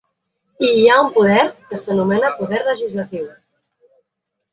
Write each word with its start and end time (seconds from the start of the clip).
I 0.67 0.69
hi 0.77 0.85
ha 0.87 0.95
un 1.01 1.09
poder 1.17 1.43
que 1.67 1.79
s’anomena 1.81 2.31
poder 2.39 2.63
legislatiu. 2.71 3.29